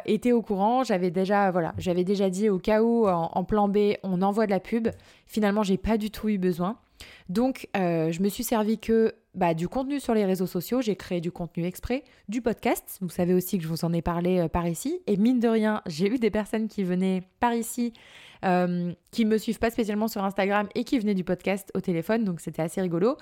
[0.06, 0.86] était au courant.
[0.86, 4.52] J'avais déjà, voilà, déjà dit au cas où en, en, plan B on envoie de
[4.52, 4.88] la pub.
[5.26, 6.78] Finalement j'ai pas du tout eu besoin.
[7.28, 11.22] Donc je me suis servi que bah, du contenu sur les réseaux sociaux, j'ai créé
[11.22, 14.48] du contenu exprès, du podcast, vous savez aussi que je vous en ai parlé euh,
[14.48, 17.94] par ici, et mine de rien, j'ai eu des personnes qui venaient par ici,
[18.44, 22.24] euh, qui me suivent pas spécialement sur Instagram et qui venaient du podcast au téléphone,
[22.24, 23.18] donc c'était assez rigolo.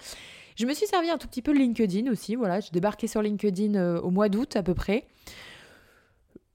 [0.55, 3.21] Je me suis servi un tout petit peu de LinkedIn aussi, voilà, j'ai débarqué sur
[3.21, 5.05] LinkedIn euh, au mois d'août à peu près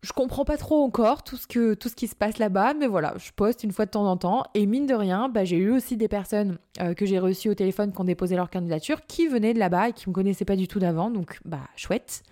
[0.02, 3.62] je comprends pas trop encore tout ce, qui se passe là-bas, mais voilà, je poste
[3.62, 4.42] une fois de temps en temps.
[4.54, 7.54] Et mine de rien, bah, j'ai eu aussi des personnes euh, que j'ai reçues au
[7.54, 10.56] téléphone qui ont déposé leur candidature, qui venaient de là-bas et qui me connaissaient pas
[10.56, 12.24] du tout d'avant, donc bah chouette.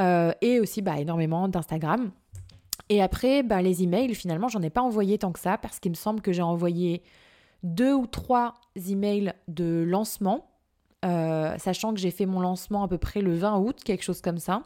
[0.00, 2.10] Euh, et aussi bah, énormément d'Instagram.
[2.88, 5.92] Et après, bah, les emails, finalement, j'en ai pas envoyé tant que ça, parce qu'il
[5.92, 7.02] me semble que j'ai envoyé
[7.62, 8.54] deux ou trois
[8.88, 10.50] emails de lancement,
[11.04, 14.20] euh, sachant que j'ai fait mon lancement à peu près le 20 août, quelque chose
[14.20, 14.64] comme ça.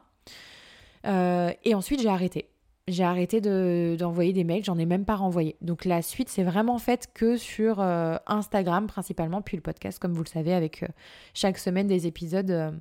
[1.06, 2.48] Euh, et ensuite, j'ai arrêté.
[2.88, 5.56] J'ai arrêté d'envoyer des mails, j'en ai même pas renvoyé.
[5.60, 10.12] Donc la suite, c'est vraiment faite que sur euh, Instagram principalement, puis le podcast, comme
[10.12, 10.88] vous le savez, avec euh,
[11.34, 12.80] chaque semaine des épisodes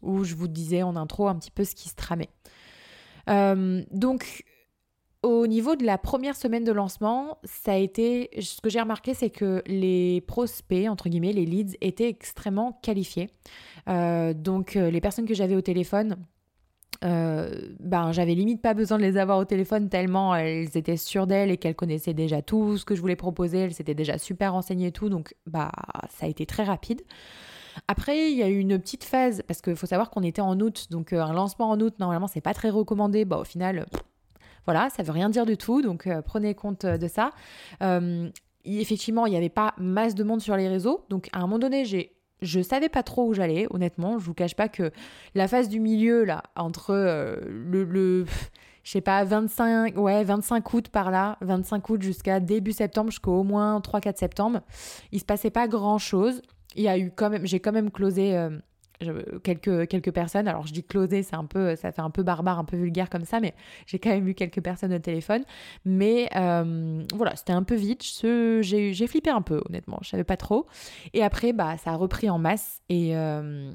[0.00, 2.30] où je vous disais en intro un petit peu ce qui se tramait.
[3.26, 4.44] donc
[5.22, 8.30] au niveau de la première semaine de lancement, ça a été.
[8.40, 13.28] Ce que j'ai remarqué, c'est que les prospects, entre guillemets, les leads, étaient extrêmement qualifiés.
[13.86, 16.16] donc, les personnes que j'avais au téléphone,
[17.02, 21.50] ben j'avais limite pas besoin de les avoir au téléphone tellement elles étaient sûres d'elles
[21.50, 24.88] et qu'elles connaissaient déjà tout ce que je voulais proposer, elles s'étaient déjà super renseignées
[24.88, 25.72] et tout, donc bah
[26.10, 27.02] ça a été très rapide.
[27.88, 30.58] Après, il y a eu une petite phase, parce qu'il faut savoir qu'on était en
[30.60, 33.24] août, donc euh, un lancement en août, normalement, c'est pas très recommandé.
[33.24, 33.86] Bah, au final,
[34.66, 37.30] voilà, ça veut rien dire du tout, donc euh, prenez compte de ça.
[38.64, 41.58] effectivement, il n'y avait pas masse de monde sur les réseaux, donc à un moment
[41.58, 44.18] donné, j'ai je savais pas trop où j'allais, honnêtement.
[44.18, 44.90] Je vous cache pas que
[45.34, 48.24] la phase du milieu, là, entre euh, le,
[48.82, 53.40] je sais pas, 25, ouais, 25 août par là, 25 août jusqu'à début septembre, jusqu'au
[53.40, 54.60] au moins 3-4 septembre,
[55.12, 56.42] il se passait pas grand chose.
[56.74, 58.50] Il y a eu quand même, j'ai quand même closé euh,
[59.42, 60.48] quelques, personnes.
[60.48, 63.10] Alors je dis closer, c'est un peu, ça fait un peu barbare, un peu vulgaire
[63.10, 63.54] comme ça, mais
[63.86, 65.44] j'ai quand même eu quelques personnes au téléphone.
[65.84, 68.02] Mais euh, voilà, c'était un peu vite.
[68.02, 69.98] J'ai flippé un peu, honnêtement.
[70.02, 70.66] Je savais pas trop.
[71.14, 73.72] Et après, bah, ça a repris en masse et euh,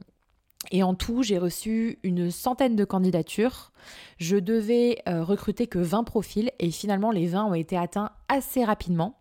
[0.81, 3.71] en tout, j'ai reçu une centaine de candidatures.
[4.17, 8.63] Je devais euh, recruter que 20 profils et finalement les 20 ont été atteints assez
[8.63, 9.19] rapidement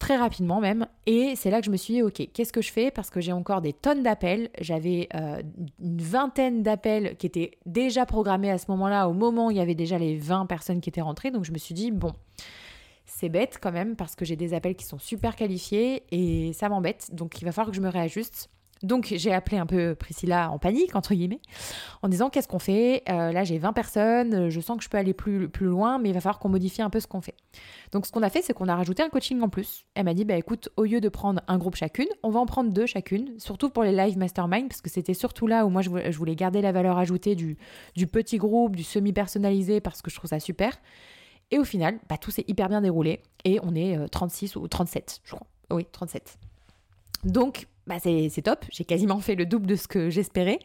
[0.00, 0.88] très rapidement même.
[1.06, 2.90] Et c'est là que je me suis dit, ok, qu'est-ce que je fais?
[2.90, 4.50] Parce que j'ai encore des tonnes d'appels.
[4.60, 5.40] J'avais euh,
[5.78, 9.60] une vingtaine d'appels qui étaient déjà programmés à ce moment-là, au moment où il y
[9.60, 11.30] avait déjà les 20 personnes qui étaient rentrées.
[11.30, 12.12] Donc je me suis dit, bon,
[13.04, 16.68] c'est bête quand même parce que j'ai des appels qui sont super qualifiés et ça
[16.68, 17.14] m'embête.
[17.14, 18.48] Donc il va falloir que je me réajuste.
[18.82, 21.40] Donc j'ai appelé un peu Priscilla en panique, entre guillemets,
[22.02, 23.02] en disant qu'est-ce qu'on fait?
[23.10, 26.08] Euh, Là j'ai 20 personnes, je sens que je peux aller plus, plus loin, mais
[26.08, 27.34] il va falloir qu'on modifie un peu ce qu'on fait.
[27.92, 29.84] Donc ce qu'on a fait, c'est qu'on a rajouté un coaching en plus.
[29.94, 32.46] Elle m'a dit, bah écoute, au lieu de prendre un groupe chacune, on va en
[32.46, 35.82] prendre deux chacune, surtout pour les live mastermind, parce que c'était surtout là où moi
[35.82, 37.58] je voulais garder la valeur ajoutée du,
[37.94, 40.78] du petit groupe, du semi-personnalisé, parce que je trouve ça super.
[41.50, 44.68] Et au final, bah, tout s'est hyper bien déroulé, et on est 36 euh, ou
[44.68, 45.46] 37, je crois.
[45.70, 46.38] Oui, 37.
[47.24, 50.60] Donc, bah c'est top, j'ai quasiment fait le double de ce que j'espérais.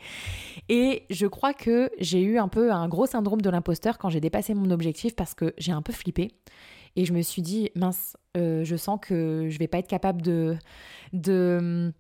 [0.70, 4.20] Et je crois que j'ai eu un peu un gros syndrome de l'imposteur quand j'ai
[4.22, 6.36] dépassé mon objectif parce que j'ai un peu flippé.
[6.96, 10.22] Et je me suis dit, mince, euh, je sens que je vais pas être capable
[10.22, 10.56] de...
[11.14, 11.92] de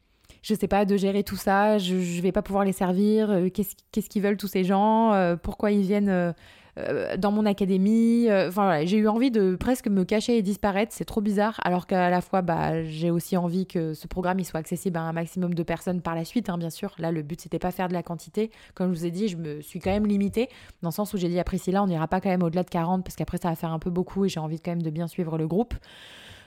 [0.43, 3.49] je sais pas, de gérer tout ça, je, je vais pas pouvoir les servir, euh,
[3.49, 6.35] qu'est-ce qu'ils veulent tous ces gens, euh, pourquoi ils viennent
[6.77, 8.27] euh, dans mon académie.
[8.29, 10.91] Euh, enfin j'ai eu envie de presque me cacher et disparaître.
[10.93, 11.59] C'est trop bizarre.
[11.63, 15.13] Alors qu'à la fois, bah, j'ai aussi envie que ce programme soit accessible à un
[15.13, 16.49] maximum de personnes par la suite.
[16.49, 18.51] Hein, bien sûr, là le but c'était pas faire de la quantité.
[18.73, 20.49] Comme je vous ai dit, je me suis quand même limitée
[20.81, 22.69] dans le sens où j'ai dit à Priscilla, on n'ira pas quand même au-delà de
[22.69, 24.89] 40 parce qu'après ça va faire un peu beaucoup et j'ai envie quand même de
[24.89, 25.73] bien suivre le groupe.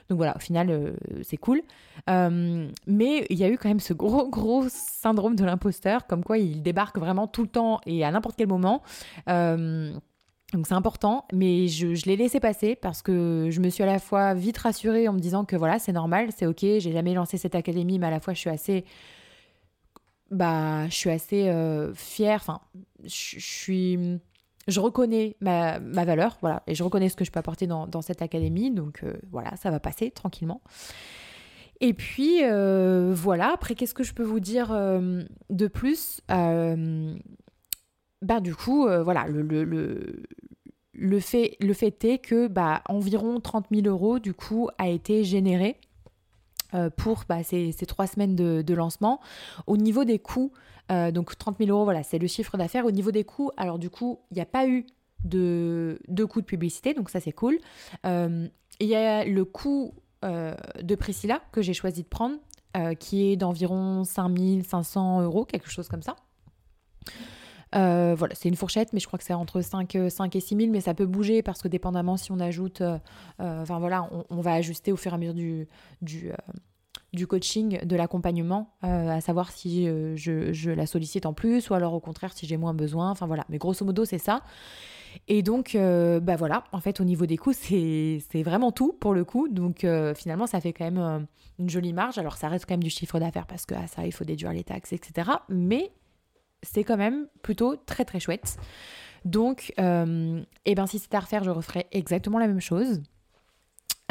[0.09, 1.61] Donc voilà, au final, euh, c'est cool.
[2.07, 6.37] mais il y a eu quand même ce gros, gros syndrome de l'imposteur, comme quoi
[6.37, 8.83] il débarque vraiment tout le temps et à n'importe quel moment.
[10.53, 13.99] Donc c'est important, mais je, l'ai laissé passer parce que je me suis à la
[13.99, 17.37] fois vite rassurée en me disant que voilà, c'est normal, c'est ok, j'ai jamais lancé
[17.37, 18.83] cette académie, mais à la fois je suis assez,
[20.31, 22.39] bah, je suis assez euh, fière.
[22.41, 22.61] Enfin,
[23.03, 24.19] je, suis,
[24.67, 28.23] je reconnais ma, valeur, voilà, et je reconnais ce que je peux apporter dans, cette
[28.23, 30.61] académie, donc euh, voilà, ça va passer tranquillement.
[31.79, 36.21] Et puis euh, voilà, après qu'est-ce que je peux vous dire de plus?
[38.21, 44.69] Bah du coup, voilà, le, fait, est que bah, environ 30 000 euros du coup
[44.77, 45.79] a été généré
[46.97, 49.21] pour bah, ces, trois semaines de, lancement.
[49.67, 50.51] Au niveau des coûts,
[50.91, 52.85] euh, donc 30 000 euros, voilà, c'est le chiffre d'affaires.
[52.85, 54.85] Au niveau des coûts, alors du coup, il n'y a pas eu
[55.23, 57.59] de, de coûts de publicité, donc ça c'est cool.
[58.05, 58.47] Euh,
[58.79, 59.93] il y a le coût
[60.25, 62.37] euh, de Priscilla que j'ai choisi de prendre,
[62.99, 66.15] qui est d'environ 5500 euros, quelque chose comme ça.
[67.73, 70.71] Voilà, c'est une fourchette, mais je crois que c'est entre 5, 5 et 6 000,
[70.71, 72.81] mais ça peut bouger parce que dépendamment si on ajoute,
[73.39, 75.67] enfin voilà, on, va ajuster au fur et à mesure du,
[77.13, 81.73] du, coaching, de l'accompagnement, euh, à savoir si euh, je, la sollicite en plus ou
[81.73, 83.11] alors au contraire si j'ai moins besoin.
[83.11, 84.43] Enfin voilà, mais grosso modo c'est ça.
[85.27, 89.13] Et donc, euh, bah voilà, en fait au niveau des coûts, c'est vraiment tout pour
[89.13, 89.47] le coup.
[89.47, 91.27] Donc finalement, ça fait quand même
[91.57, 92.17] une jolie marge.
[92.17, 94.53] Alors ça reste quand même du chiffre d'affaires parce que à ça, il faut déduire
[94.53, 95.31] les taxes, etc.
[95.49, 95.91] Mais
[96.63, 98.57] c'est quand même plutôt très très chouette.
[99.25, 103.01] Donc, et eh ben si c'était à refaire, je referais exactement la même chose.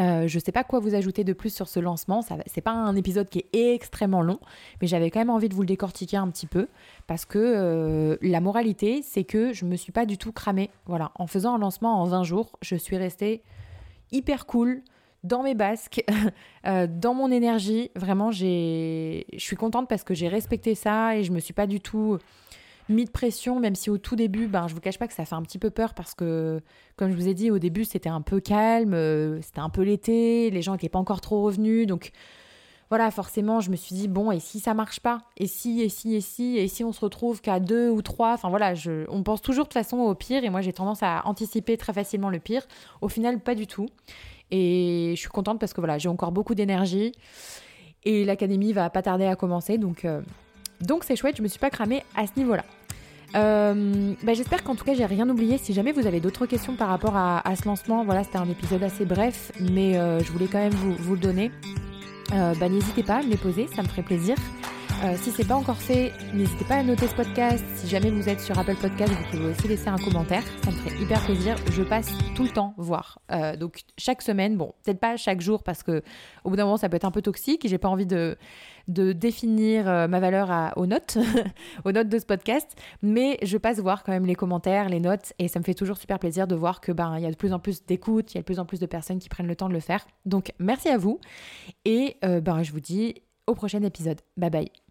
[0.01, 2.23] Euh, je ne sais pas quoi vous ajouter de plus sur ce lancement.
[2.23, 4.39] Ce n'est pas un épisode qui est extrêmement long,
[4.81, 6.69] mais j'avais quand même envie de vous le décortiquer un petit peu
[7.07, 10.71] parce que euh, la moralité, c'est que je ne me suis pas du tout cramée.
[10.87, 13.43] Voilà, en faisant un lancement en 20 jours, je suis restée
[14.13, 14.83] hyper cool
[15.25, 16.05] dans mes basques,
[16.67, 17.91] euh, dans mon énergie.
[17.95, 21.81] Vraiment, je suis contente parce que j'ai respecté ça et je me suis pas du
[21.81, 22.19] tout
[22.89, 25.25] mis de pression, même si au tout début, ben, je vous cache pas que ça
[25.25, 26.61] fait un petit peu peur parce que,
[26.97, 29.83] comme je vous ai dit, au début, c'était un peu calme, euh, c'était un peu
[29.83, 32.13] l'été, les gens n'étaient pas encore trop revenus, donc
[32.89, 35.19] voilà, forcément, je me suis dit, bon, et si ça marche pas?
[35.37, 38.33] Et si, et si, et si, et si on se retrouve qu'à deux ou trois?
[38.33, 38.73] Enfin voilà,
[39.11, 42.31] on pense toujours de façon au pire, et moi j'ai tendance à anticiper très facilement
[42.31, 42.67] le pire.
[43.03, 43.89] Au final, pas du tout.
[44.51, 47.13] Et je suis contente parce que voilà, j'ai encore beaucoup d'énergie,
[48.05, 50.05] et l'académie va pas tarder à commencer, donc...
[50.05, 50.21] Euh,
[51.03, 52.65] c'est chouette, je me suis pas cramée à ce niveau-là.
[53.35, 55.59] Euh, bah, j'espère qu'en tout cas j'ai rien oublié.
[55.59, 58.83] Si jamais vous avez d'autres questions par rapport à, ce lancement, voilà, c'était un épisode
[58.83, 61.51] assez bref, mais euh, je voulais quand même vous, le donner.
[62.31, 64.37] Bah, n'hésitez pas à me les poser, ça me ferait plaisir.
[65.05, 67.65] Euh, si c'est pas encore fait, n'hésitez pas à noter ce podcast.
[67.77, 70.43] Si jamais vous êtes sur Apple Podcast, vous pouvez aussi laisser un commentaire.
[70.65, 71.55] Ça me ferait hyper plaisir.
[71.71, 73.21] Je passe tout le temps voir.
[73.31, 76.03] Euh, donc chaque semaine, bon, peut-être pas chaque jour parce que
[76.43, 78.37] au bout d'un moment ça peut être un peu toxique j'ai pas envie de,
[78.89, 81.17] définir euh, ma valeur aux notes,
[81.85, 82.69] aux notes de ce podcast.
[83.01, 85.99] Mais je passe voir quand même les commentaires, les notes et ça me fait toujours
[85.99, 88.39] super plaisir de voir que ben il y a de plus en plus d'écoute, il
[88.39, 90.05] y a de plus en plus de personnes qui prennent le temps de le faire.
[90.27, 91.21] Donc merci à vous
[91.85, 93.15] et ben je vous dis
[93.47, 94.21] au prochain épisode.
[94.37, 94.88] Bye bye.